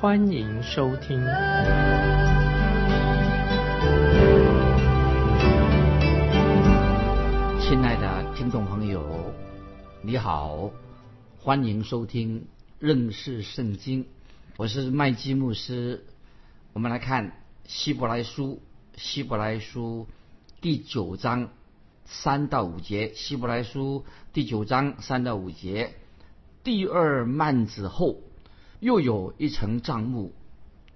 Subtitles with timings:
[0.00, 1.20] 欢迎收听。
[7.60, 9.34] 亲爱的听众朋友，
[10.00, 10.70] 你好，
[11.38, 12.46] 欢迎收听
[12.78, 14.06] 认识圣经。
[14.56, 16.06] 我是麦基牧师。
[16.72, 17.32] 我们来看
[17.66, 18.62] 希伯来书，
[18.96, 20.06] 希伯来书
[20.62, 21.50] 第九章。
[22.06, 25.92] 三到五节，希伯来书第九章三到五节，
[26.64, 28.16] 第二幔子后
[28.80, 30.32] 又有一层帐幕，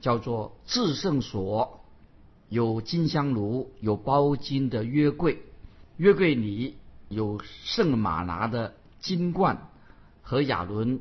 [0.01, 1.85] 叫做至圣所，
[2.49, 5.43] 有金香炉，有包金的约柜，
[5.97, 6.77] 约柜里
[7.09, 9.69] 有圣马拿的金冠
[10.23, 11.01] 和亚伦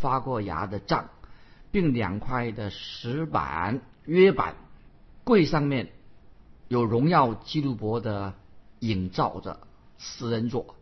[0.00, 1.10] 发过芽的杖，
[1.70, 4.56] 并两块的石板约板，
[5.24, 5.92] 柜上面
[6.68, 8.32] 有荣耀基督伯的。
[8.82, 9.60] 影照着
[9.96, 10.74] 私人座，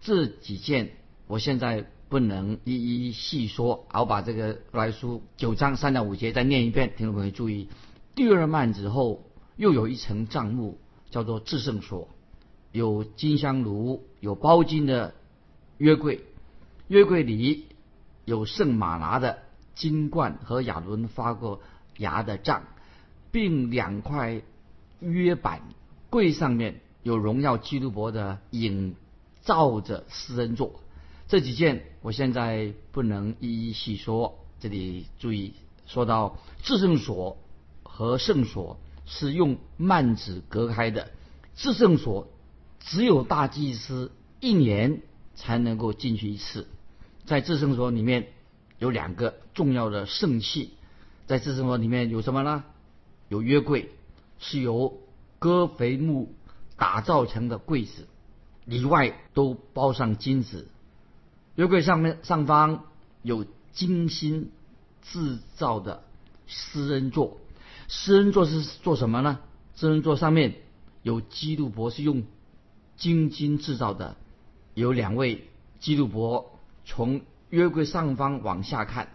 [0.00, 0.92] 这几件
[1.26, 7.68] 我现在不能一一细说，我把这个来书九章三到五节再念一遍，听众朋友注意。
[8.14, 9.24] 第二幔之后
[9.56, 10.78] 又有一层帐幕，
[11.10, 12.08] 叫做至圣所，
[12.72, 15.14] 有金香炉，有包金的
[15.78, 16.24] 约柜，
[16.88, 17.66] 约柜里
[18.24, 19.38] 有圣马拿的
[19.74, 21.60] 金冠和亚伦发过
[21.98, 22.64] 芽的杖，
[23.30, 24.42] 并两块
[25.00, 25.62] 约板，
[26.10, 26.80] 柜上面。
[27.02, 28.96] 有荣耀基督伯的影
[29.42, 30.80] 照着私人座，
[31.28, 34.38] 这几件我现在不能一一细说。
[34.58, 35.54] 这里注意
[35.86, 37.36] 说到至圣所
[37.82, 41.10] 和圣所是用幔子隔开的，
[41.54, 42.28] 至圣所
[42.80, 45.02] 只有大祭司一年
[45.34, 46.66] 才能够进去一次。
[47.24, 48.28] 在至圣所里面
[48.78, 50.70] 有两个重要的圣器，
[51.26, 52.64] 在至圣所里面有什么呢？
[53.28, 53.90] 有约柜，
[54.38, 55.00] 是由
[55.38, 56.34] 戈肥木。
[56.78, 58.06] 打造成的柜子，
[58.66, 60.68] 里外都包上金子。
[61.56, 62.84] 约柜上面上方
[63.22, 64.52] 有精心
[65.02, 66.04] 制造的
[66.46, 67.38] 施恩座。
[67.88, 69.40] 施恩座是做什么呢？
[69.74, 70.54] 施恩座上面
[71.02, 72.24] 有基督伯是用
[72.96, 74.16] 金金制造的，
[74.74, 75.48] 有两位
[75.80, 79.08] 基督伯从约柜上方往下看，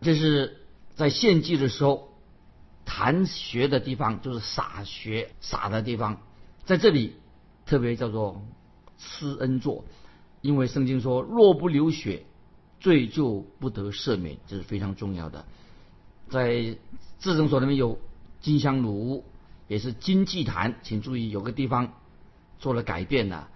[0.00, 0.58] 这是
[0.94, 2.08] 在献祭的时候
[2.84, 6.20] 弹血的地方，就是洒血洒的地方。
[6.64, 7.14] 在这里
[7.66, 8.42] 特别叫做
[8.98, 9.84] 施恩座，
[10.48, 12.24] 因为圣经说若不流血，
[12.80, 15.44] 罪就不得赦免，这是非常重要的。
[16.30, 16.78] 在
[17.20, 17.98] 至圣所里面有
[18.40, 19.24] 金香炉，
[19.66, 21.92] 也是金祭坛，请注意有个地方
[22.58, 23.50] 做了改变了。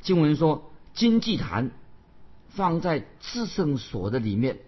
[0.00, 1.72] 经文说金祭坛
[2.48, 4.60] 放在至圣所的里面，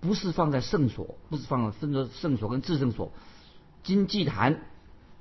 [0.00, 3.12] 不是放在圣所，不是放分作圣所跟至圣所，
[3.84, 4.62] 金祭坛。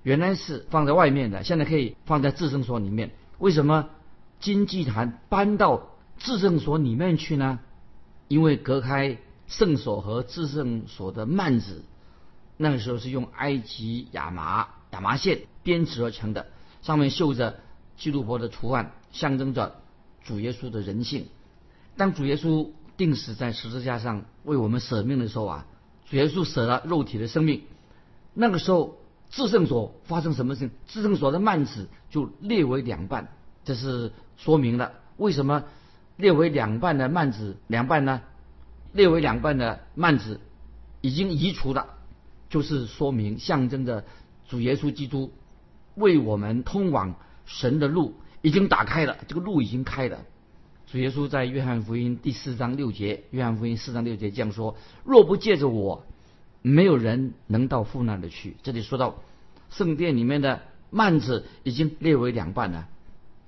[0.01, 3.11] 原来是放在外面的，现在可以放在至圣所里面。
[3.37, 3.89] 为什么
[4.39, 5.88] 金祭坛搬到
[6.19, 7.59] 至圣所里面去呢？
[8.27, 11.83] 因为隔开圣所和至圣所的幔子，
[12.57, 16.47] 那个时候是用埃及亚麻亚麻线编织而成的，
[16.81, 17.59] 上面绣着
[17.97, 19.81] 基督伯的图案，象征着
[20.23, 21.25] 主耶稣的人性。
[21.97, 25.65] 当主耶稣定死在十字架上为我们舍命的时候啊，
[26.09, 27.63] 主耶稣舍了肉体的生命，
[28.33, 28.97] 那个时候。
[29.31, 30.71] 至圣所发生什么事？
[30.87, 33.31] 至圣所的幔子就裂为两半，
[33.63, 35.65] 这是说明了为什么
[36.19, 38.21] 裂为两半的幔子两半呢？
[38.91, 40.41] 裂为两半的幔子
[40.99, 41.87] 已经移除了，
[42.49, 44.03] 就是说明象征着
[44.49, 45.31] 主耶稣基督
[45.95, 47.15] 为我们通往
[47.45, 50.19] 神的路已经打开了，这个路已经开了。
[50.85, 56.05] 主耶稣在约翰福音第四章六节，约翰福音四章六节这样说：若不借着我。
[56.61, 58.57] 没有人能到父那里去。
[58.63, 59.23] 这里说到
[59.69, 60.61] 圣殿里面的
[60.91, 62.89] 幔子已经列为两半了，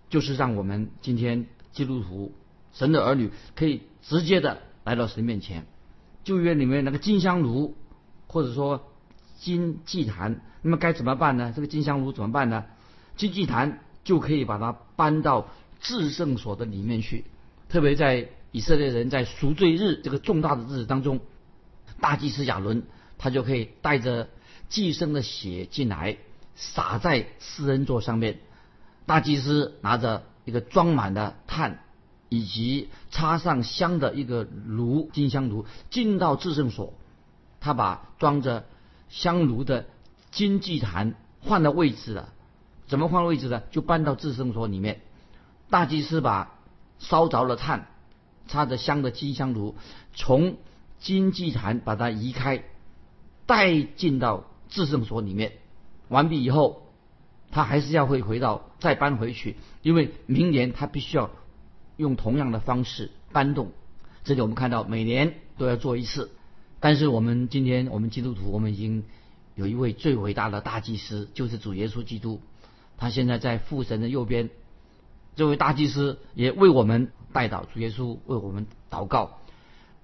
[0.09, 2.31] 就是让我们今天基督徒、
[2.73, 5.65] 神的儿女可以直接的来到神面前。
[6.23, 7.75] 旧约里面那个金香炉，
[8.27, 8.91] 或者说
[9.39, 11.53] 金祭坛，那么该怎么办呢？
[11.55, 12.65] 这个金香炉怎么办呢？
[13.15, 15.47] 金祭坛就可以把它搬到
[15.79, 17.25] 至圣所的里面去。
[17.69, 21.19] 特别在以色列人在赎罪日这个重大的日子当中，
[21.99, 22.83] 大祭司亚伦。
[23.23, 24.29] 他就可以带着
[24.67, 26.17] 寄生的血进来，
[26.55, 28.39] 洒在施恩座上面。
[29.05, 31.83] 大祭司拿着一个装满的炭，
[32.31, 36.93] 以及插上香的一个炉金香炉，进到至圣所。
[37.59, 38.65] 他把装着
[39.09, 39.85] 香炉的
[40.31, 42.29] 金祭坛换了位置了。
[42.87, 43.63] 怎么换位置呢？
[43.71, 45.01] 就搬到至圣所里面。
[45.69, 46.57] 大祭司把
[46.99, 47.87] 烧着了炭、
[48.47, 49.75] 插着香的金香炉
[50.13, 50.55] 从
[50.99, 52.63] 金祭坛把它移开，
[53.45, 55.51] 带进到至圣所里面。
[56.07, 56.87] 完毕以后，
[57.51, 61.29] 他还是要会回到再搬回去，因为明年他必须要
[62.01, 63.71] 用同样的方式搬动。
[64.23, 66.31] 这里我们看到每年都要做一次，
[66.79, 69.03] 但是我们今天我们基督徒，我们已经
[69.55, 72.41] 有一位最伟大的大祭司，就是主耶稣基督。
[72.97, 74.49] 他现在在父神的右边，
[75.35, 79.39] 这位大祭司也为我们代祷，主耶稣为我们祷告，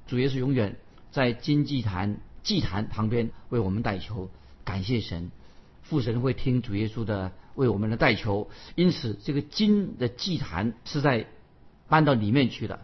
[0.08, 0.78] 主耶稣永远
[1.12, 4.30] 在金祭坛祭坛旁边为我们代求，
[4.64, 5.32] 感谢神，
[5.84, 11.28] 父神会听主耶稣的为我们的代求，因此这个金的祭坛是在
[11.88, 12.82] 搬到里面去了，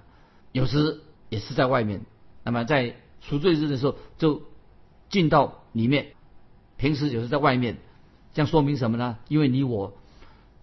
[0.52, 2.06] 有时也是在外面，
[2.44, 4.44] 那么在赎罪日的时候就
[5.10, 6.14] 进到里面，
[6.78, 7.78] 平时有时在外面，
[8.34, 9.18] 这样说明什么呢？
[9.28, 9.98] 因为你我。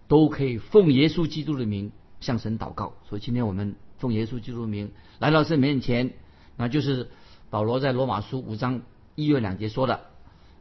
[0.07, 6.11] 都可以奉耶稣基督的名向神祷告，所以今天我们奉耶稣基督的名来到神面前，
[6.57, 7.09] 那就是
[7.49, 8.81] 保罗在罗马书五章
[9.15, 10.01] 一月两节说的。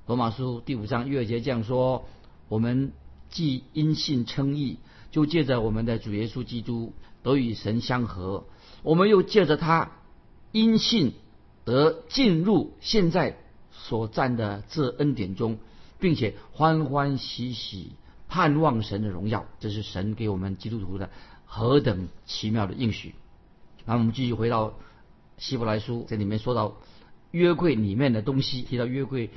[0.07, 2.07] 罗马书第五章一二节这样说：
[2.49, 2.93] 我们
[3.29, 4.79] 既因信称义，
[5.11, 6.93] 就借着我们的主耶稣基督
[7.23, 8.45] 得与神相合；
[8.83, 9.93] 我们又借着他
[10.53, 11.15] 因信
[11.65, 13.39] 得进入现在
[13.73, 15.59] 所占的这恩典中，
[15.99, 17.93] 并且欢欢喜喜。
[18.33, 21.11] 盼望神的荣耀，这是神给我们基督徒的
[21.47, 23.17] 何等奇妙的应许。
[23.85, 24.75] 那我们继续回到
[25.37, 26.77] 希伯来书，这里面说到
[27.33, 29.31] 约柜里面的东西，提到约柜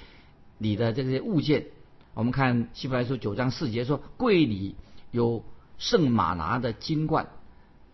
[0.60, 1.66] 里的这些物件。
[2.14, 4.76] 我们看希伯来书九章四节说，柜里
[5.10, 5.44] 有
[5.80, 7.30] 圣马拿的金冠，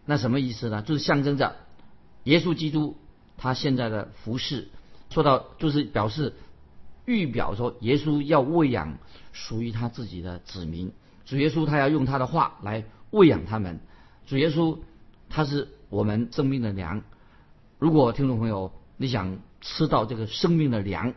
[0.09, 0.81] 那什么意思呢？
[0.81, 1.55] 就是象征着
[2.23, 2.97] 耶稣基督
[3.37, 4.69] 他现在的服饰。
[5.11, 6.33] 说到就是表示。
[7.05, 8.99] 预表说，耶稣要喂养
[9.33, 10.91] 属于他自己的子民。
[11.25, 13.79] 主耶稣他要用他的话来喂养他们。
[14.27, 14.77] 主耶稣
[15.27, 17.01] 他是我们生命的粮。
[17.79, 21.15] 如果听众朋友你想吃到这个生命的粮，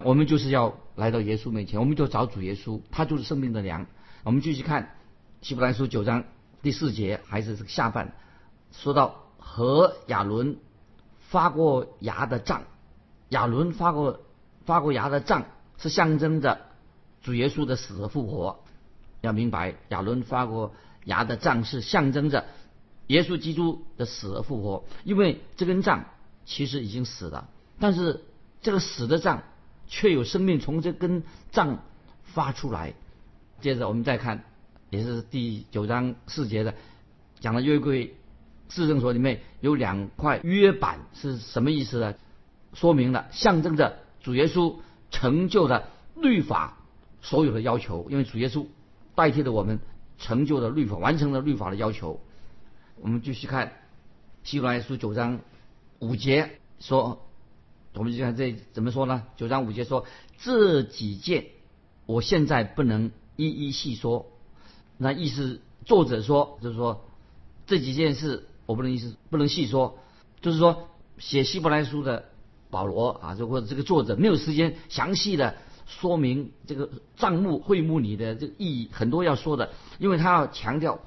[0.00, 3.86] 我们就是要来到耶稣面前，我们就找主耶稣，他就是生命的粮。
[4.24, 4.96] 我们继续看
[5.40, 6.24] 希伯来书九章
[6.60, 8.14] 第四节，还是这个下半，
[8.72, 10.56] 说到和亚伦
[11.20, 12.64] 发过芽的杖，
[13.28, 14.20] 亚伦发过。
[14.64, 15.46] 发过芽的杖
[15.76, 16.60] 是象征着
[17.20, 18.60] 主耶稣的死和复活。
[19.20, 20.72] 要明白，亚伦发过
[21.04, 22.44] 芽的杖是象征着
[23.08, 24.84] 耶稣基督的死和复活。
[25.02, 26.04] 因为这根杖
[26.44, 27.48] 其实已经死了，
[27.80, 28.22] 但是
[28.60, 29.42] 这个死的杖
[29.88, 31.82] 却有生命从这根杖
[32.22, 32.94] 发出来。
[33.60, 34.44] 接着我们再看，
[34.90, 36.76] 也是第九章四节的
[37.40, 38.14] 讲的约柜
[38.74, 42.14] 至圣所里面有两块约板是什么意思呢？
[42.74, 43.98] 说明了象征着。
[44.22, 44.76] 主耶稣
[45.10, 46.78] 成就了律法
[47.20, 48.66] 所有的要求，因为主耶稣
[49.16, 49.80] 代替了我们
[50.16, 52.20] 成就了律法，完成了律法的要求。
[53.00, 53.72] 我们继续看
[54.44, 55.40] 希伯来书九章
[55.98, 57.26] 五节说，
[57.94, 59.24] 我们就看这怎么说呢？
[59.36, 60.06] 九章五节说
[60.38, 61.46] 这几件，
[62.06, 64.30] 我现在不能一一细说。
[64.98, 67.04] 那意思作者说就是说
[67.66, 69.98] 这几件事我不能意思不能细说，
[70.40, 72.24] 就是说写希伯来书的。
[72.72, 80.98] 保罗啊，就或者这个作者没有时间详细的说明这个账目会幕里的这个意义，很多要说的，因为他要强调，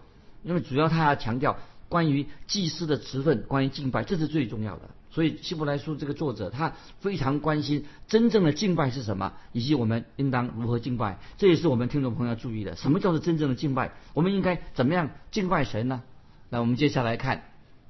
[0.43, 1.57] 因为主要他要强调
[1.89, 4.81] 关于祭司的职分，关于敬拜，这是最重要的。
[5.09, 12.75] 所以希伯来书这个作者他非常关心真正的敬拜是什么，以及我们应当如何敬拜，这也是我们听众朋友要注意的。
[12.75, 13.93] 什么叫做真正的敬拜？
[14.13, 16.03] 我们应该怎么样敬拜神呢？
[16.51, 17.45] 那我们接下来看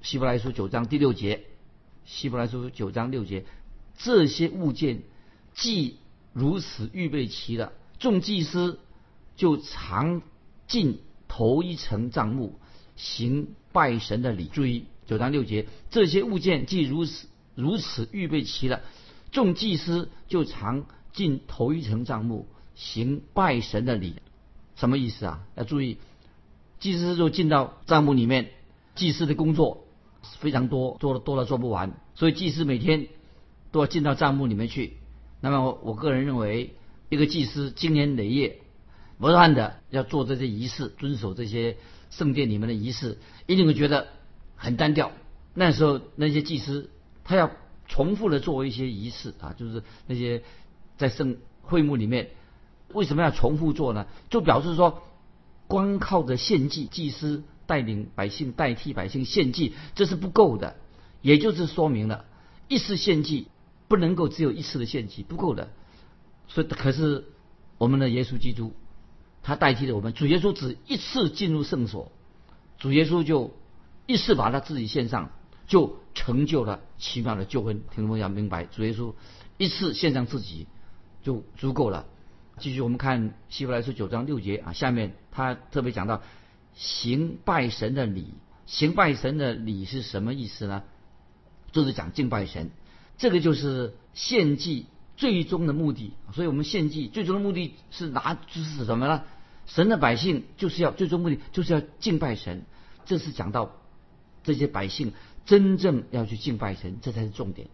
[0.05, 1.45] 希伯来书九章第六节，
[2.05, 3.43] 希伯来书九章六节。
[3.97, 5.01] 这些物件
[5.55, 5.97] 既
[6.31, 8.79] 如此预备齐了，众祭司
[9.35, 10.21] 就常
[10.67, 12.59] 进头一层帐幕，
[12.95, 14.45] 行拜神的礼。
[14.45, 18.81] 注意九章六节，这些物件既如此如此预备齐了，
[19.31, 22.45] 众祭司就常进头一层帐幕，
[22.75, 24.17] 行拜神的礼。
[24.75, 25.43] 什么意思啊？
[25.55, 25.97] 要注意，
[26.79, 28.51] 祭司就进到帐幕里面，
[28.93, 29.84] 祭司的工作
[30.39, 33.08] 非常多，做的多了做不完，所以祭司每天。
[33.72, 34.94] 都要进到账目里面去。
[35.41, 36.75] 那么我我个人认为，
[37.10, 38.62] 一个祭司经年累月
[39.17, 41.75] 不断的要做这些仪式，遵守这些
[42.10, 43.17] 圣殿里面的仪式，
[43.48, 44.08] 一定会觉得
[44.55, 45.12] 很单调。
[45.53, 46.89] 那时候那些祭司
[47.25, 47.51] 他要
[47.86, 50.44] 重复的做一些仪式啊，就是那些
[50.96, 52.29] 在圣会幕里面
[52.94, 54.08] 为什么要重复做呢？
[54.29, 55.03] 就表示说，
[55.67, 60.75] 光靠着献祭，祭司带领百姓代替百姓献祭，这是不够的。
[61.22, 62.25] 也就是说明了，
[62.67, 63.48] 一次献祭。
[63.88, 65.69] 不能够只有一次的献祭不够的，
[66.48, 67.25] 所以可是
[67.77, 68.74] 我们的耶稣基督，
[69.43, 70.12] 他代替了我们。
[70.12, 72.12] 主耶稣只一次进入圣所，
[72.79, 73.53] 主耶稣就
[74.07, 75.29] 一次把他自己献上，
[75.67, 77.84] 就成就了奇妙的救恩。
[77.93, 79.13] 听众朋友明白，主耶稣
[79.60, 80.65] 一次献上自己
[81.22, 82.07] 就足够了。
[82.57, 86.24] 继续我们看希伯来书九章六节啊，下面他特别讲到
[86.75, 88.34] 行拜神的礼。
[88.67, 90.84] 行拜神的礼是什么意思呢？
[91.72, 92.70] 就是讲敬拜神，
[93.17, 94.86] 这个就是献祭
[95.17, 96.13] 最终的目的。
[96.34, 99.24] 所以我们献祭最终的目的是拿，就是什么呢？
[99.65, 102.63] 神的百姓就是要最终目的就是要敬拜神。
[103.05, 103.72] 这是讲到
[104.44, 105.13] 这些百姓
[105.46, 107.67] 真正要去敬拜神，这才是重点。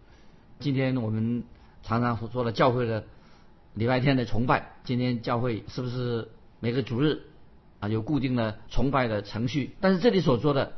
[0.58, 1.44] 今天我们
[1.82, 3.04] 常常所说的教会的
[3.74, 6.28] 礼拜天的崇拜，今天教会是不是
[6.60, 7.22] 每个主日
[7.82, 9.76] 啊有固定的崇拜的程序？
[9.80, 10.72] 但是这里所说的。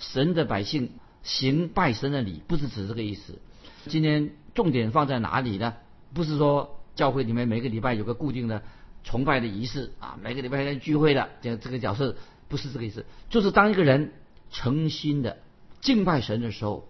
[0.00, 0.92] 神的百姓
[1.24, 3.40] 行拜神的礼，不是指这个意思。
[3.88, 5.74] 今天重点放在哪里呢？
[6.14, 8.62] 不是说教会里面每个礼拜有个固定的
[9.02, 12.14] 崇拜的仪式啊，每个礼拜在聚会的这这个角色，
[12.46, 13.06] 不是这个意思。
[13.28, 14.12] 就是当一个人
[14.52, 15.38] 诚心的
[15.80, 16.88] 敬拜神的时候，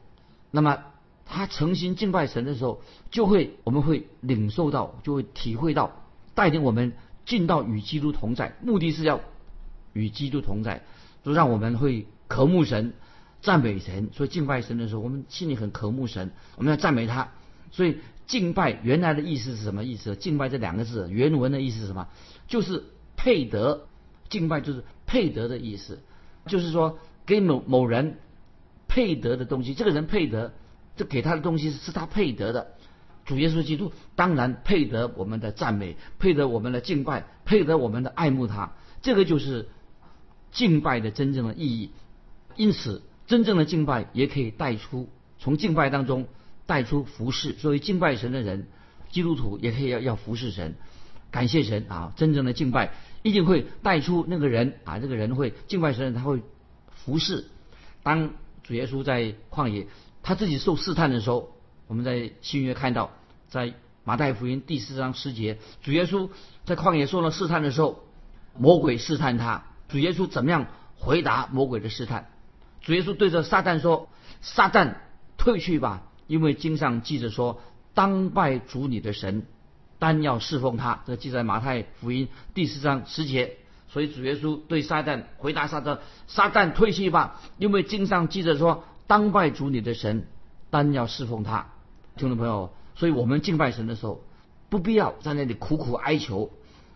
[0.50, 0.85] 那么
[1.25, 6.93] 他诚心敬拜神的时候，就会我们会领受到，就会体会到，带领我们
[7.25, 9.23] 进到与基督同在，目的是要
[9.99, 10.83] 与基督同在，
[11.25, 12.07] 就让我们会。
[12.28, 12.93] 渴慕神，
[13.40, 17.33] 赞美神，所以敬拜神的时候，我们心里很渴慕神，我们要赞美他。
[17.71, 20.14] 所以敬拜原来的意思是什么意思？
[20.14, 22.07] 敬拜这两个字原文的意思是什么？
[22.47, 22.85] 就是
[23.17, 23.87] 配得。
[24.28, 26.00] 敬拜就是配得的意思，
[26.45, 28.19] 就是说给某某人
[28.88, 30.52] 配得的东西，这个人配得，
[30.97, 32.75] 这给他的东西是他配得的。
[33.25, 38.75] 主耶稣基督当然配得我们的赞美，配得我们的敬拜，配得我们的爱慕他。
[39.00, 39.71] 这个就是
[40.52, 41.90] 敬拜的真正的意义。
[42.57, 46.26] 因此，真正的敬拜也可以带出从敬拜当中
[46.67, 47.52] 带出服侍。
[47.52, 48.67] 作为敬拜神的人，
[49.11, 50.75] 基督徒也可以要要服侍神，
[51.31, 52.12] 感谢神啊！
[52.17, 56.43] 真正的敬拜一定会带出那个人啊，这个人会敬拜神，他会
[56.90, 57.45] 服侍。
[58.02, 58.31] 当
[58.62, 59.87] 主耶稣在旷野
[60.23, 61.55] 他自己受试探的时候，
[61.87, 63.12] 我们在新约看到，
[63.49, 63.75] 在
[64.05, 66.28] 马太福音第四章十节，主耶稣
[66.64, 68.05] 在旷野受了试探的时候，
[68.57, 70.66] 魔鬼试探他，主耶稣怎么样
[70.97, 72.28] 回答魔鬼的试探？
[72.80, 74.09] 主耶稣对着撒旦说
[74.40, 74.95] ：“撒旦，
[75.37, 77.61] 退去吧，因为经上记着说，
[77.95, 79.47] 当拜主你的神，
[79.99, 83.57] 单要侍奉他。”这记在马太福音第四章十节。
[83.90, 90.26] 所以主耶稣对撒旦回答撒旦：“撒旦，退去吧，因为经上记着说，当拜主你的神，
[90.71, 91.68] 单要侍奉他。”
[92.16, 94.23] 听众朋友，所以我们敬拜神的时候，
[94.68, 96.50] 不必要在那里苦苦哀求，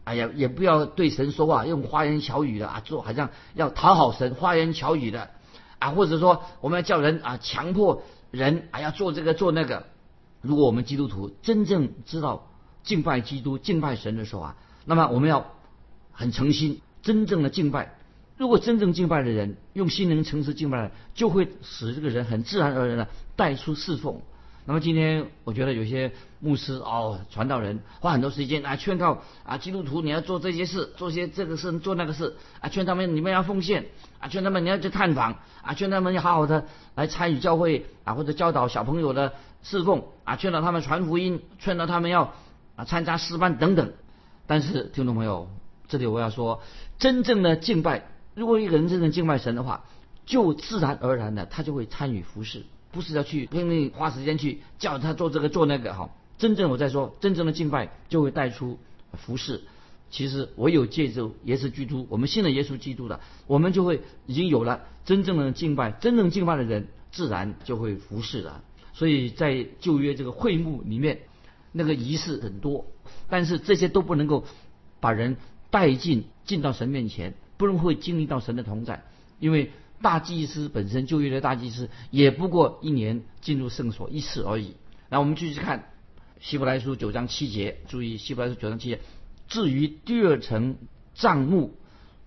[0.04, 5.30] 哎呀，也不要对神说话用花言巧语的啊，做好像要讨好神，花言巧语的。
[5.78, 9.86] 啊，或者说我们要叫人啊，强迫人啊要做这个做那个。
[10.40, 12.48] 如果我们基督徒真正知道
[12.82, 15.52] 敬拜基督、敬拜神的时候啊，那么我们要
[16.12, 17.94] 很诚心、真正的敬拜。
[18.38, 24.20] 如果真正敬拜的人用心灵诚实敬拜的，就会使这个人很自然而然的带出侍奉。
[24.64, 33.86] 那么今天我觉得有些牧师哦，传道人花很多时间啊劝告啊基督徒你要做这些事，做些这个事，做那个事啊，劝他们你们要奉献
[34.20, 39.32] 啊，劝他们你要去探访啊，劝他们要好好的来参与教会啊，或者教导小朋友的
[39.64, 42.32] 侍奉啊，劝导他们传福音，劝导他们要
[42.76, 43.92] 啊参加诗班等等。
[44.46, 45.48] 但是听众朋友，
[45.88, 46.62] 这里我要说，
[46.98, 49.84] 真正的敬拜，如果一个人真正敬拜神的话，
[50.24, 52.64] 就自然而然的他就会参与服侍。
[52.92, 58.78] 不是要去拼命花时间去叫他做这个做那个哈，真正我在说，真正的敬拜就会带出
[59.14, 59.62] 服饰。
[60.10, 65.90] 其实唯有借助耶稣基督，我们信了耶稣基督的，我们就会已经有了真正的敬拜。
[65.90, 68.62] 真正敬拜的人，自然就会服侍了。
[68.92, 71.20] 所以在旧约这个会幕里面，
[71.72, 72.84] 那个仪式很多，
[73.30, 74.44] 但是这些都不能够
[75.00, 75.38] 把人
[75.70, 79.02] 带进进到神面前，不能会经历到神的同在，
[79.40, 79.72] 因为。
[80.02, 84.74] 大祭司本身就业的大祭司，也不过一年进入圣所一次而已。
[85.08, 85.90] 那我们继续看
[86.40, 89.00] 希伯来书九章七节，注意希伯来书九章七节。
[89.48, 90.76] 至于第二层
[91.14, 91.76] 帐幕，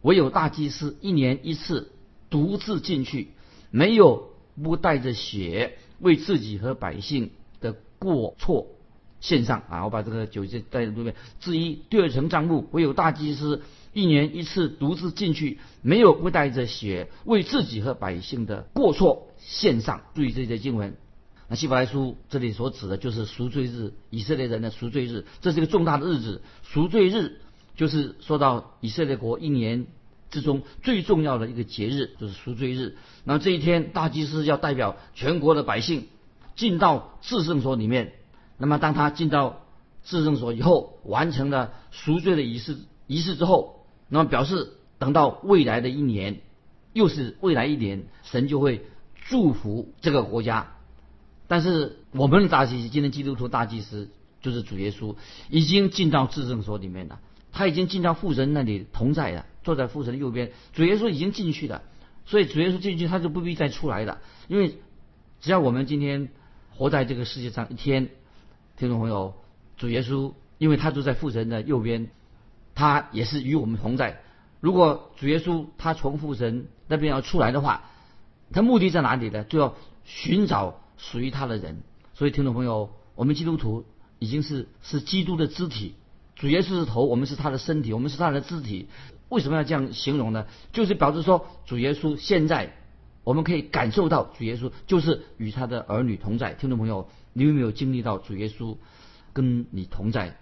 [0.02, 1.92] 唯有大祭司一年一次
[2.30, 3.28] 独自进去，
[3.70, 4.30] 没有
[4.64, 8.68] 不带着血为自己和百姓的过错
[9.20, 9.84] 献上啊！
[9.84, 11.16] 我把这个九节带在这边。
[11.40, 13.62] 至于第二层帐幕，唯有大祭司。
[13.96, 20.02] 一年一次独自进去，没有不带着血为自己和百姓的过错献上。
[20.14, 20.98] 注意这些经文。
[21.48, 26.42] 那希伯来书这里所指的就是赎罪日，以色列人的赎罪日，这是一个重大的日子。
[26.64, 27.40] 赎罪日
[27.78, 29.88] 就是说到以色列国一年
[30.30, 32.98] 之中最重要的一个节日，就是赎罪日。
[33.24, 36.08] 那这一天，大祭司要代表全国的百姓
[36.58, 38.12] 进到至圣所里面。
[38.58, 39.62] 那么当他进到
[40.04, 46.40] 至圣所以后，完成了赎罪的仪式仪式之后，那么表示等到未来的一年，
[46.94, 48.86] 又是未来一年，神就会
[49.28, 50.74] 祝福这个国家。
[51.48, 54.10] 但是我们的大祭司，今天基督徒大祭司
[54.42, 55.16] 就是主耶稣，
[55.50, 57.20] 已经进到至圣所里面了，
[57.52, 60.52] 他已经进到父神那里同在了，坐在父神的右边。
[60.74, 61.84] 主耶稣已经进去了，
[62.26, 64.80] 所以主耶稣进去，他就不必再出来了，因为
[65.40, 66.30] 只要我们今天
[66.76, 68.10] 活在这个世界上一天，
[68.78, 69.36] 听众朋友，
[69.78, 72.10] 主耶稣因为他就在父神的右边，
[72.76, 74.22] 他也是与我们同在。
[74.60, 77.86] 如果主耶稣他从父神那边要出来的话，
[78.54, 79.44] 他目的在哪里呢？
[79.46, 80.82] 就要寻找。
[80.98, 83.84] 属于他的人，所以听众朋友，我们基督徒
[84.18, 85.94] 已经是是基督的肢体，
[86.36, 88.88] 主耶稣是头，我们是他的身体，我们是他的肢体。
[89.28, 90.46] 为什么要这样形容呢？
[90.72, 92.78] 就是表示说，主耶稣现在
[93.26, 96.54] 我们可以感受到主耶稣就是与他的儿女同在。
[96.54, 98.78] 听众朋友，你有没有经历到主耶稣
[99.34, 100.38] 跟你同在？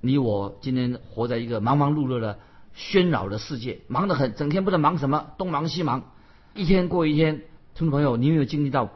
[0.00, 2.38] 你我今天活在一个忙忙碌碌的
[2.76, 6.10] 喧扰的世界，忙得很，整天不知道忙什么，东忙西忙，
[6.54, 7.42] 一天过一天。
[7.74, 8.90] 听众朋友，你有没有经历到？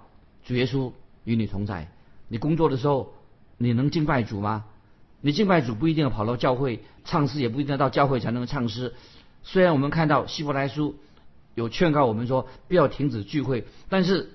[0.45, 0.93] 主耶稣
[1.25, 1.91] 与你同在。
[2.29, 3.15] 你工作的时候，
[3.57, 4.65] 你能敬拜主吗？
[5.21, 8.95] 你敬拜主不一定要跑到教会唱诗，也不一定要到教会才能唱诗。
[9.43, 10.97] 虽然我们看到希伯来书
[11.55, 14.31] 有劝告我们说不要停止聚会，但是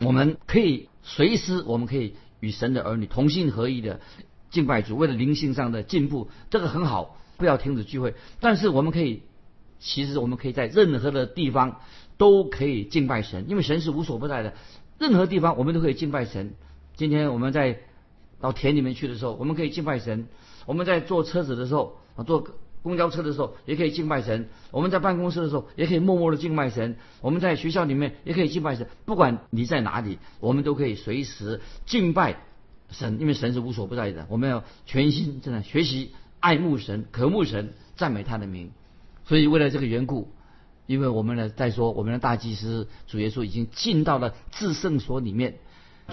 [0.00, 4.00] 我们可以随时，我们可以与神的儿女同心合一的
[4.50, 8.14] 敬拜主，为了灵性上的进步，这个很好，不要停止聚会。
[8.40, 9.22] 但是我们可以，
[9.78, 11.80] 其实我们可以在任何的地方
[12.16, 14.54] 都可以敬拜神，因为神是无所不在的。
[14.98, 16.54] 任何地方我们都可以敬拜神。
[16.96, 17.78] 今天我们在
[18.40, 20.24] 到田里面去的时候，我们可以敬拜神；
[20.66, 22.48] 我们在坐车子的时候，啊，坐
[22.82, 28.88] 公交车的时候也可以敬拜神；我们在办公室的时候也可以默默的敬拜神；我们在学校里面也可以敬拜神。
[29.04, 32.40] 不管你在哪里，我们都可以随时敬拜
[32.90, 34.26] 神，因为神是无所不在的。
[34.28, 38.70] 我们要全心真的学习爱慕神、渴慕神、赞美他的名。
[39.24, 40.30] 所以为了这个缘故。
[40.86, 45.58] 因为我们呢，在说我们的大祭司主耶稣已经进到了至圣所里面，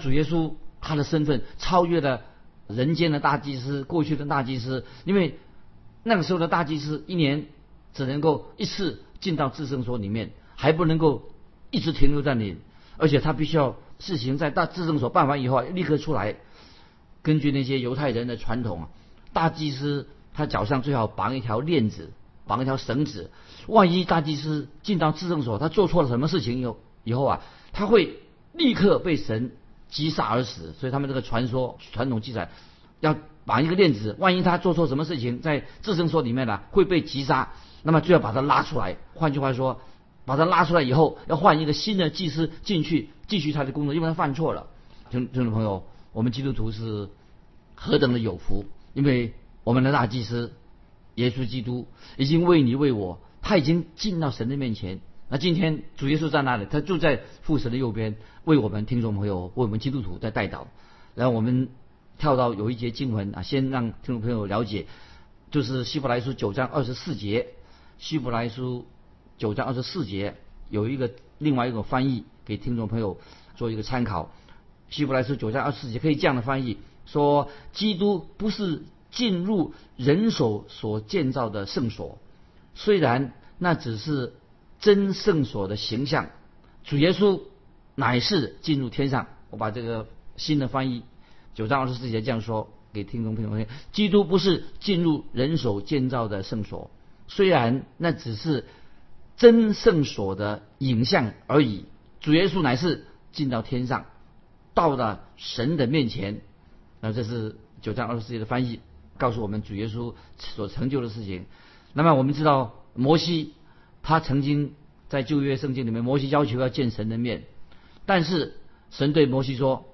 [0.02, 2.20] 主耶稣他的身份超越了
[2.68, 5.38] 人间的大祭司，过去的大祭司，因为
[6.02, 7.46] 那个时候的大祭司一年
[7.94, 11.22] 只能够一次进到至圣所里面，还不能够
[11.70, 12.58] 一直停留在那里，
[12.98, 16.36] 而且他必须要事情在大至圣所办完以后立刻出来。
[17.26, 18.88] 根据那些犹太人的传统啊，
[19.32, 22.12] 大祭司他脚上最好绑一条链子。
[22.48, 23.32] 绑一条绳子，
[23.66, 27.40] 万一大祭司进到至圣所，他做错了什么事情以后，以后啊，
[27.72, 28.20] 他会
[28.52, 29.50] 立刻被神
[29.88, 30.72] 击杀而死。
[30.78, 32.48] 所以他们这个传说传统记载，
[33.00, 37.48] 要绑一个链子，万一他做错什么事情，在至圣所里面呢会被击杀，
[37.82, 38.96] 那么就要把他拉出来。
[39.14, 39.80] 换句话说，
[40.24, 44.68] 把他拉出来以后，要换一个新的祭司进去继续他的工作，因为他犯错了。
[45.10, 47.08] 听听众朋友，我们基督徒是
[47.76, 50.52] 何等的有福，因为我们的大祭司。
[51.14, 55.00] 耶稣基督已经为你为我，他已经进到神的面前。
[55.30, 56.66] 那今天主耶稣在那里？
[56.66, 60.66] 他就在父神的右边，为我们听众朋友，为我们基督徒在代祷。
[61.14, 61.70] 然后我们
[62.18, 64.84] 跳到有一节经文啊，先让听众朋友了解，
[65.50, 67.46] 就是希伯来书九章二十四节。
[67.96, 68.84] 希伯来书
[69.38, 70.36] 九章二十四节
[70.68, 73.18] 有一个另外一个翻译，给听众朋友
[73.54, 74.34] 做一个参考。
[74.90, 76.76] 希伯来书九章二十四节可以这样的翻译：
[77.06, 78.82] 说基督不是。
[79.08, 82.18] 进入人手所建造的圣所，
[82.74, 84.34] 虽然那只是
[84.78, 86.28] 真圣所的形象，
[86.84, 87.40] 主耶稣
[87.94, 89.28] 乃是进入天上。
[89.48, 91.02] 我把这个新的翻译
[91.54, 96.90] 九章二十四节这样说给听众朋友听：基督不是进入人手建造的圣所，
[97.26, 98.66] 虽然那只是
[99.38, 101.86] 真圣所的影像而已。
[102.20, 104.04] 主耶稣乃是进到天上，
[104.74, 106.42] 到了神的面前。
[107.06, 108.80] 那这是九章二十四节的翻译。
[109.16, 111.46] 告诉我们主耶稣所成就的事情。
[111.94, 113.54] 那么我们知道摩西
[114.02, 114.74] 他曾经
[115.08, 117.44] 在旧约圣经里面，摩西要求要见神的面，
[118.04, 118.56] 但是
[118.90, 119.86] 神对摩西说，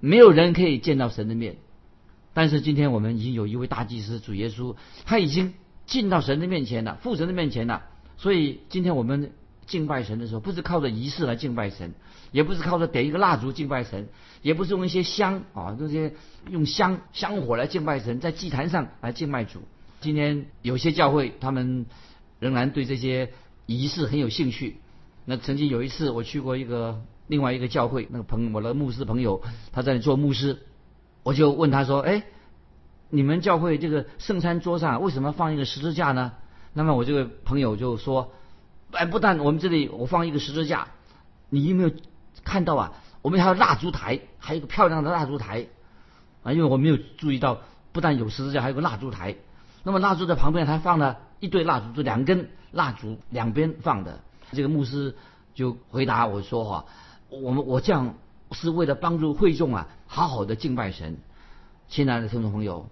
[0.00, 1.58] 没有人可以见到神的面。
[2.32, 4.74] 但是今天我们已经有一位大祭司主耶稣，
[5.04, 5.52] 他已经
[5.86, 7.84] 进到神的面前了，父神的面前了。
[8.16, 9.32] 所以今天我们
[9.66, 11.94] 敬拜神的时候，不是靠着仪式来敬拜神。
[12.32, 14.08] 也不是靠着点一个蜡烛敬拜神，
[14.42, 16.14] 也不是用一些香啊，这些
[16.50, 19.60] 用香香火来敬拜神，在祭坛上来敬拜主。
[20.00, 21.86] 今天有些教会他们
[22.40, 23.30] 仍然对这些
[23.66, 24.78] 仪式很有兴趣。
[25.24, 30.58] 那曾经有一次我去过一个另外一个教会，那个朋我的牧师朋友他在做牧师，
[31.22, 32.24] 我就问他说：“哎，
[33.10, 36.32] 你们教会这个圣餐桌上为什么放一个十字架呢？”
[36.74, 38.32] 那么我这个朋友就说
[38.94, 40.88] ：“哎，不但我们这里我放一个十字架，
[41.50, 41.90] 你有没有？”
[42.42, 45.66] 看到啊，我们还有蜡烛台，还有一个漂亮的蜡烛台
[46.42, 47.60] 啊，因为我没有注意到
[47.92, 49.36] 不但有十字架，还有个蜡烛台。
[49.82, 54.20] 那么蜡烛的旁边还放了一对蜡烛，就两根蜡烛两边放的。
[54.52, 55.16] 这个牧师
[55.54, 56.86] 就回答我说：“哈，
[57.30, 58.14] 我们我这样
[58.50, 61.16] 是为了帮助会众啊，好好的敬拜神。”
[61.88, 62.88] 亲爱的听众朋友，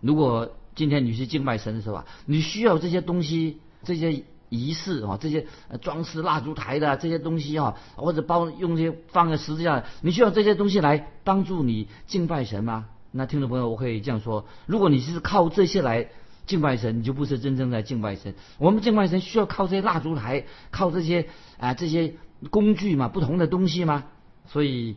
[0.00, 5.46] 如果今天你去敬拜神的时候啊，你需要这些东西，这些仪式啊，这些
[5.80, 12.86] 装饰蜡烛台的这些东西啊，或者包用这些放在十字架，你需要这些东西来帮助你敬拜神吗？
[13.10, 16.08] 那听众朋友，我可以这样说：如果你是靠这些来
[16.46, 18.34] 敬拜神，你就不是真正在敬拜神。
[18.58, 22.14] 我们敬拜神需要靠这些蜡烛台，靠这些啊这些
[22.50, 24.04] 工具嘛，不同的东西吗？
[24.48, 24.96] 所以，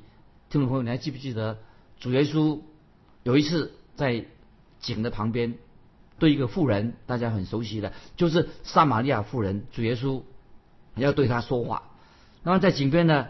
[0.49, 1.59] 听众朋友，你还记不记得
[1.99, 2.59] 主耶稣
[3.23, 4.25] 有一次在
[4.79, 5.55] 井的旁边
[6.19, 10.21] 对一个妇人，大家很熟悉的，就是撒玛利亚妇人，主耶稣
[10.95, 11.83] 要对她说话。
[12.43, 13.27] 那么在井边呢，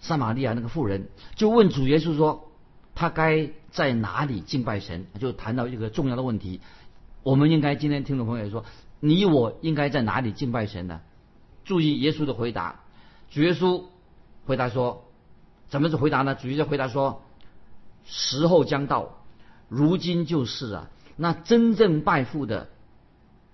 [0.00, 2.46] 撒玛利亚那个妇人就问主耶稣说。
[2.92, 5.06] 他该在哪里敬拜神？
[5.18, 6.60] 就谈到一个重要的问题。
[7.22, 8.66] 我们应该今天听众朋友说，
[8.98, 11.00] 你我应该在哪里敬拜神呢？
[11.64, 12.80] 注意耶稣的回答。
[13.30, 13.84] 主耶稣
[14.44, 15.04] 回答说
[15.70, 17.22] ：“怎么是回答呢？”主耶稣回答说
[18.04, 19.22] ：“时候将到，
[19.68, 20.90] 如今就是啊。
[21.20, 22.70] 那真正拜父的，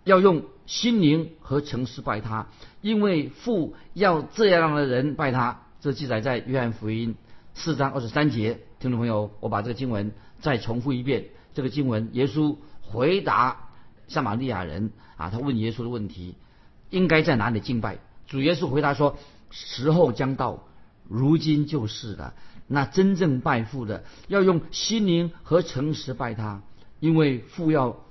[0.05, 2.46] 要用心灵和诚实拜他，
[2.81, 7.16] 因为父要这样的人拜他。”这记载在约翰福音
[7.55, 8.61] 四章二十三节。
[8.79, 11.24] 听众朋友，我把这个经文再重复一遍。
[11.55, 13.70] 这个经文，耶稣回答
[14.07, 16.37] 撒玛利亚人啊，他问耶稣的问题，
[16.90, 17.98] 应该在哪里敬拜？
[18.29, 19.18] 主耶稣回答说：
[19.50, 20.62] 时候将到，
[21.09, 22.35] 如今就是了。
[22.68, 26.62] 那真正拜父的，要用心灵和诚实拜他，
[27.00, 28.04] 因为父要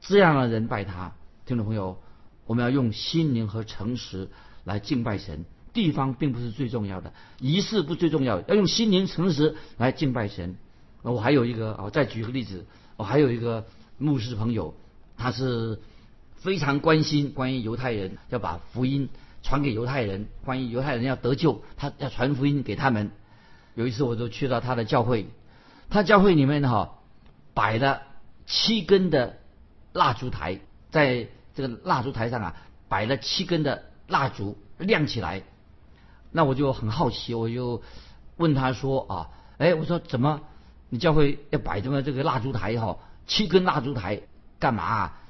[0.00, 1.12] 这样的人拜他。
[1.46, 1.98] 听众朋友，
[2.46, 4.28] 我们要用心灵和诚实
[4.64, 5.44] 来敬拜神。
[5.74, 10.56] 地方并不是最重要的，仪式不最重要，要用心灵诚实来敬拜神。
[11.02, 14.74] 那我还有一个啊，再举个例子，我还有一个牧师朋友，
[15.16, 15.78] 他是
[16.34, 19.08] 非常关心关于犹太人，要把福音
[19.42, 23.12] 传给犹太人，关于犹太人要得救，他要传福音给他们。
[23.74, 25.26] 有一次我就去到他的教会，
[25.90, 26.94] 他教会里面哈
[27.54, 28.02] 摆了
[28.48, 29.38] 七根的
[29.92, 30.58] 蜡烛台，
[30.90, 32.56] 在这个蜡烛台上啊
[32.88, 35.44] 摆了七根的蜡烛亮起来。
[36.32, 37.82] 那我就很好奇，我就
[38.36, 40.40] 问他说啊，哎，我说怎么
[40.88, 44.22] 你教会要摆这么这个蜡烛台哈，七根蜡烛台
[44.58, 44.82] 干嘛？
[44.82, 45.20] 啊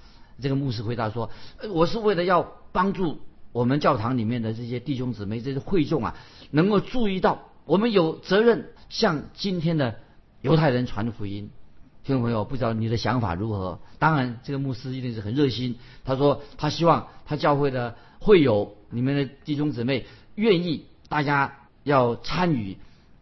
[0.41, 1.33] 这个牧师回答说，
[1.73, 6.15] 我是为了要帮助我们教堂里面的这些弟兄姊妹、这些会众啊，
[6.53, 9.97] 能够注意到我们有责任向今天的
[10.41, 11.51] 犹太人传福音。
[12.09, 13.81] 听众朋友，不知道你的想法如何？
[13.99, 15.77] 当然，这个牧师一定是很热心。
[16.07, 20.07] 他说他希望他教会的会友、你们的弟兄姊妹。
[20.35, 22.79] 愿意大家要参与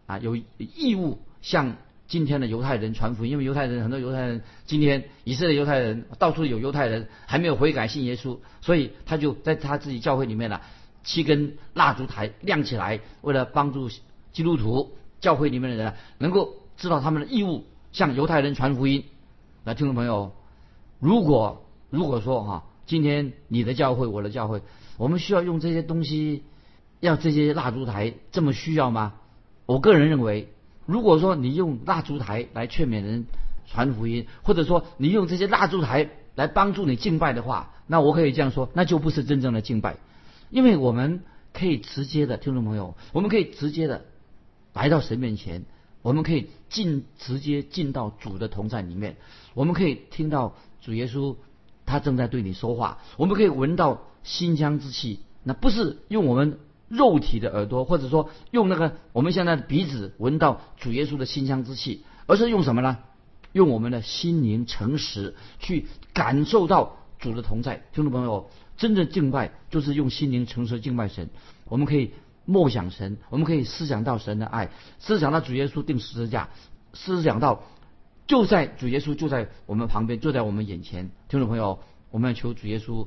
[0.07, 10.61] 啊，有义务向今天的犹太人传福音，因为犹太人很多犹太人今天以色列犹太人到处有犹太人还没有悔改信耶稣，所以他就在他自己教会里面呢，
[11.03, 13.89] 七根蜡烛台亮起来，为了帮助
[14.33, 17.65] 基督徒教会里面的人能够知道他们的义务
[17.97, 19.05] 向犹太人传福音。
[19.65, 20.33] 那听众朋友，
[21.01, 24.61] 如果如果说哈，今天你的教会我的教会，
[24.99, 26.45] 我们需要用这些东西。
[27.01, 29.15] 要这些蜡烛台这么需要吗？
[29.67, 30.49] 我个人认为，
[30.87, 33.27] 如果说你用蜡烛台来劝勉人
[33.67, 39.97] 传福音，或者说你用这些蜡烛台来帮助你敬拜的话，那我可以这样说，那就不是真正的敬拜，
[40.49, 44.07] 因为我们可以直接的听众朋友，我们可以直接的
[44.73, 45.65] 来到神面前，
[46.07, 49.17] 我们可以进直接进到主的同在里面，
[49.55, 51.35] 我们可以听到主耶稣
[51.85, 56.61] 他正在对你说话，我们可以闻到馨香之气，那不是用我们。
[56.89, 62.99] 肉体的耳朵，或者说用那个我们现在的鼻子闻到主耶稣的馨香之气，而是用什么呢？
[63.51, 67.83] 用我们的心灵诚实去感受到主的同在。
[67.93, 71.29] 听众朋友，真正敬拜就是用心灵诚实敬拜神。
[71.65, 72.13] 我们可以
[72.47, 76.49] 默想神，我们可以思想到神的爱，思想到主耶稣定十字架，
[76.95, 77.65] 思想到
[78.27, 81.11] 就在主耶稣就在我们旁边，就在我们眼前。
[81.29, 81.81] 听众朋友，
[82.11, 83.07] 我们要求主耶稣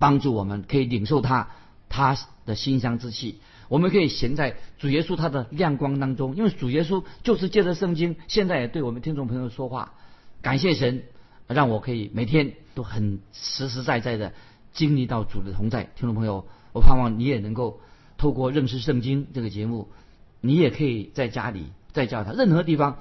[0.00, 1.50] 帮助我们，可以领受他。
[1.94, 9.92] 他的馨香之气，我们可以行在主耶稣他的亮光当中，因为主耶稣就是借着圣经，现在也对我们听众朋友说话。
[10.40, 11.02] 感谢神，
[11.48, 14.32] 让我可以每天都很实实在在的
[14.72, 15.84] 经历到主的同在。
[15.94, 17.82] 听众朋友，我盼望你也能够
[18.22, 19.88] 透过认识圣经这个节目，
[20.40, 22.98] 你也可以在家里、在教堂、任何地方，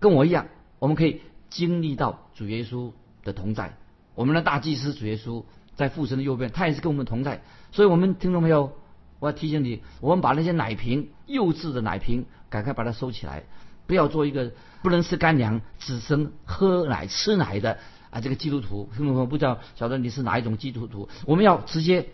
[0.00, 0.48] 跟我一样，
[0.80, 2.90] 我们可以经历到主耶稣
[3.22, 3.76] 的同在。
[4.16, 5.44] 我们的大祭司主耶稣。
[5.76, 7.42] 在父神的右边，他也是跟我们同在。
[7.72, 8.74] 所以，我们听众朋友，
[9.18, 13.42] 我要提醒你，我们把那些奶瓶、幼稚的奶瓶，赶快把它收起来。
[13.88, 14.52] 不要做一个
[14.84, 17.78] 不能吃干粮、只生喝奶、吃奶的
[18.10, 18.88] 啊这个基督徒。
[18.96, 21.08] 听众朋友，不知道晓得你是哪一种基督徒？
[21.26, 22.06] 我们要直接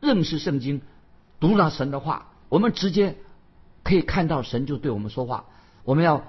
[0.00, 0.80] 认识圣经，
[1.42, 3.16] 读了神的话，我们直接
[3.82, 5.46] 可以看到神就对我们说话。
[5.82, 6.22] 我们要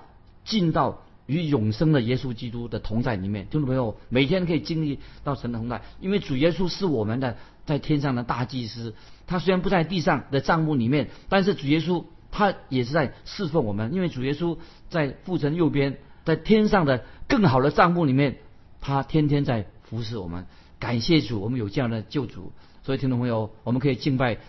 [0.43, 3.45] 进到与永生的耶稣基督的同在里面。
[3.52, 8.95] 听众朋友，每天可以经历到神的同在，因为主耶稣是我们的在天上的大祭司。
[9.28, 14.58] 他虽然不在地上的账目里面，但是主耶稣他也是在侍奉我们，因为主耶稣
[14.89, 18.38] 在父神右边，在天上的更好的账目里面，
[18.82, 20.47] 他天天在服侍我们。
[20.80, 22.52] 感谢主，我们有这样的救主。
[22.82, 24.39] 所以听众朋友，我们可以敬拜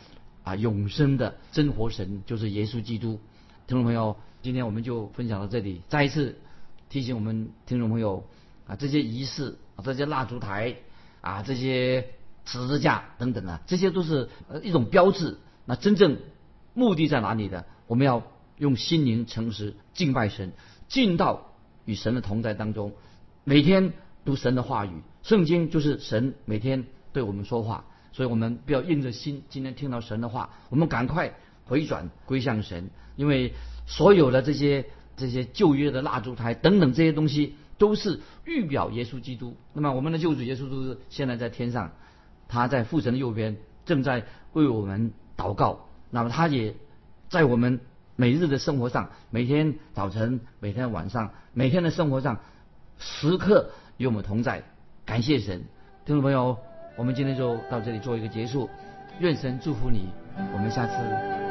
[0.44, 3.18] 啊永生的真活神，就是耶稣基督。
[3.66, 5.82] 听众朋友，今天我们就分享到这里。
[5.88, 6.36] 再一次
[6.90, 8.24] 提醒我们听众朋友
[8.68, 10.76] 啊，这些仪式啊，这些蜡烛台
[11.22, 12.10] 啊，这些
[12.44, 15.38] 十字架等等啊，这些都是呃一种标志。
[15.64, 16.18] 那真正
[16.74, 17.64] 目的在哪里的？
[17.86, 18.22] 我们要
[18.58, 20.52] 用心灵诚实敬拜神，
[20.88, 21.52] 进到
[21.86, 22.92] 与神的同在当中，
[23.44, 23.94] 每天
[24.26, 24.90] 读神的话语。
[25.22, 27.86] 圣经就是神每天对我们说话。
[28.14, 33.52] 所以我们不要硬着心，今天听到神的话，我们赶快回转归向神，因为
[33.88, 39.56] 所有的这些这些旧约的蜡烛台等等这些东西，都是预表耶稣基督。
[39.72, 41.90] 那么我们的救主耶稣都是现在在天上，
[42.46, 45.88] 他在父神的右边，正在为我们祷告。
[46.10, 46.76] 那么他也
[47.28, 47.80] 在我们
[48.14, 52.38] 每日的生活上，每天早晨、每天晚上、每天的生活上，
[52.96, 54.62] 时刻与我们同在。
[55.04, 55.64] 感谢神，
[56.06, 56.73] 听众朋友。
[56.96, 58.70] 我们今天就到这里做一个结束，
[59.18, 60.10] 愿神祝福你，
[60.52, 60.92] 我们下次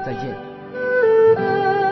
[0.05, 1.82] 再见。